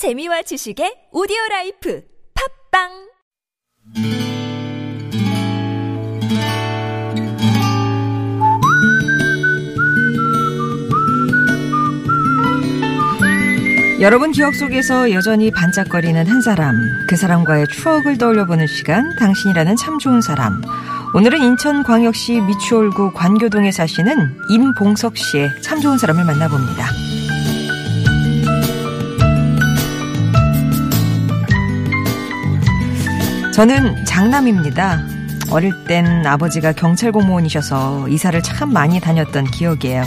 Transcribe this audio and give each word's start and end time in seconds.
재미와 0.00 0.40
지식의 0.40 1.12
오디오 1.12 1.36
라이프 1.50 2.00
팟빵 2.72 2.88
여러분 14.00 14.32
기억 14.32 14.54
속에서 14.54 15.12
여전히 15.12 15.50
반짝거리는 15.50 16.26
한 16.26 16.40
사람, 16.40 16.76
그 17.06 17.16
사람과의 17.16 17.66
추억을 17.68 18.16
떠올려보는 18.16 18.66
시간, 18.68 19.14
당신이라는 19.16 19.76
참 19.76 19.98
좋은 19.98 20.22
사람. 20.22 20.62
오늘은 21.12 21.42
인천광역시 21.42 22.40
미추홀구 22.40 23.12
관교동에 23.12 23.70
사시는 23.70 24.38
임봉석 24.48 25.18
씨의 25.18 25.60
참 25.60 25.82
좋은 25.82 25.98
사람을 25.98 26.24
만나봅니다. 26.24 27.09
저는 33.60 34.06
장남입니다. 34.06 35.02
어릴 35.50 35.84
땐 35.84 36.26
아버지가 36.26 36.72
경찰 36.72 37.12
공무원이셔서 37.12 38.08
이사를 38.08 38.42
참 38.42 38.72
많이 38.72 39.00
다녔던 39.00 39.50
기억이에요. 39.50 40.02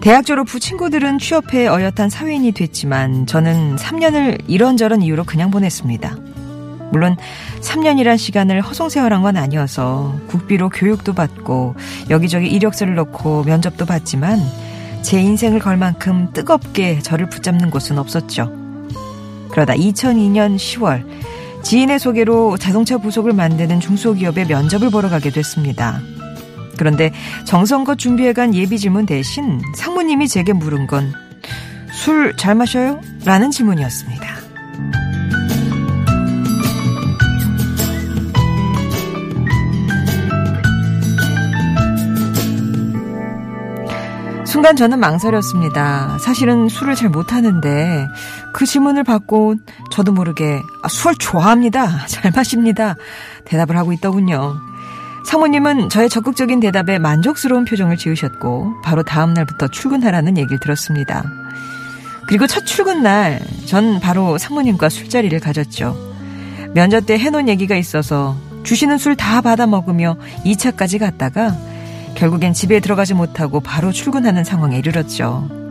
대학 0.00 0.24
졸업 0.24 0.48
후 0.48 0.58
친구들은 0.58 1.18
취업해 1.18 1.66
어엿한 1.66 2.08
사회인이 2.08 2.52
됐지만 2.52 3.26
저는 3.26 3.76
3년을 3.76 4.44
이런저런 4.46 5.02
이유로 5.02 5.24
그냥 5.24 5.50
보냈습니다. 5.50 6.16
물론 6.90 7.18
3년이란 7.60 8.16
시간을 8.16 8.62
허송세월한 8.62 9.20
건 9.20 9.36
아니어서 9.36 10.18
국비로 10.28 10.70
교육도 10.70 11.12
받고 11.12 11.74
여기저기 12.08 12.46
이력서를 12.46 12.94
넣고 12.94 13.42
면접도 13.42 13.84
봤지만 13.84 14.40
제 15.02 15.20
인생을 15.20 15.58
걸 15.58 15.76
만큼 15.76 16.30
뜨겁게 16.32 17.00
저를 17.00 17.28
붙잡는 17.28 17.68
곳은 17.68 17.98
없었죠. 17.98 18.50
그러다 19.50 19.74
2002년 19.74 20.56
10월 20.56 21.04
지인의 21.62 21.98
소개로 21.98 22.56
자동차 22.56 22.98
부속을 22.98 23.32
만드는 23.32 23.80
중소기업에 23.80 24.44
면접을 24.46 24.90
보러 24.90 25.08
가게 25.08 25.30
됐습니다. 25.30 26.00
그런데 26.76 27.12
정성껏 27.44 27.98
준비해간 27.98 28.54
예비 28.54 28.78
질문 28.78 29.04
대신 29.06 29.60
상무님이 29.76 30.28
제게 30.28 30.52
물은 30.52 30.86
건 30.86 31.28
술 31.98 32.36
잘 32.36 32.54
마셔요? 32.54 33.00
라는 33.24 33.50
질문이었습니다. 33.50 34.26
순간 44.46 44.76
저는 44.76 44.98
망설였습니다. 44.98 46.18
사실은 46.20 46.68
술을 46.68 46.94
잘 46.94 47.10
못하는데 47.10 48.08
그 48.54 48.64
질문을 48.64 49.04
받고 49.04 49.56
저도 49.98 50.12
모르게 50.12 50.62
아, 50.82 50.88
술 50.88 51.16
좋아합니다. 51.16 52.06
잘 52.06 52.30
마십니다. 52.30 52.94
대답을 53.44 53.76
하고 53.76 53.92
있더군요. 53.92 54.60
사모님은 55.24 55.88
저의 55.88 56.08
적극적인 56.08 56.60
대답에 56.60 57.00
만족스러운 57.00 57.64
표정을 57.64 57.96
지으셨고 57.96 58.80
바로 58.84 59.02
다음 59.02 59.34
날부터 59.34 59.66
출근하라는 59.66 60.38
얘기를 60.38 60.60
들었습니다. 60.60 61.24
그리고 62.28 62.46
첫 62.46 62.64
출근 62.64 63.02
날 63.02 63.40
전 63.66 63.98
바로 63.98 64.38
사모님과 64.38 64.88
술자리를 64.88 65.38
가졌죠. 65.40 65.96
면접 66.74 67.04
때 67.04 67.18
해놓은 67.18 67.48
얘기가 67.48 67.74
있어서 67.74 68.36
주시는 68.62 68.98
술 68.98 69.16
다 69.16 69.40
받아 69.40 69.66
먹으며 69.66 70.16
2차까지 70.44 71.00
갔다가 71.00 71.56
결국엔 72.14 72.52
집에 72.52 72.78
들어가지 72.78 73.14
못하고 73.14 73.58
바로 73.60 73.90
출근하는 73.90 74.44
상황에 74.44 74.78
이르렀죠. 74.78 75.67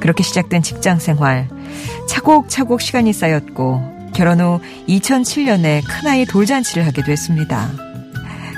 그렇게 0.00 0.22
시작된 0.22 0.62
직장 0.62 0.98
생활. 0.98 1.48
차곡차곡 2.08 2.80
시간이 2.80 3.12
쌓였고 3.12 4.10
결혼 4.14 4.40
후 4.40 4.60
2007년에 4.88 5.82
큰아이 5.86 6.24
돌잔치를 6.24 6.86
하게 6.86 7.02
됐습니다. 7.02 7.70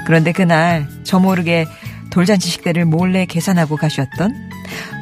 그런데 0.07 0.33
그날 0.33 0.89
저 1.05 1.19
모르게 1.19 1.67
돌잔치 2.11 2.49
식대를 2.49 2.85
몰래 2.85 3.27
계산하고 3.27 3.77
가셨던 3.77 4.51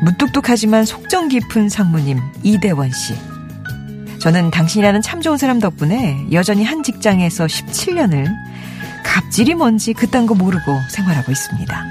무뚝뚝하지만 0.03 0.85
속정 0.85 1.29
깊은 1.29 1.69
상무님 1.69 2.21
이대원 2.43 2.91
씨. 2.91 3.15
저는 4.21 4.51
당신이라는 4.51 5.01
참 5.01 5.21
좋은 5.21 5.39
사람 5.39 5.61
덕분에 5.61 6.27
여전히 6.33 6.65
한 6.65 6.83
직장에서 6.83 7.47
17년을 7.47 8.27
갑질이 9.05 9.55
뭔지 9.55 9.93
그딴 9.95 10.27
거 10.27 10.35
모르고 10.35 10.77
생활하고 10.91 11.31
있습니다. 11.31 11.85